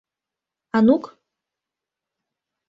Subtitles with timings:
[0.77, 1.03] Анук.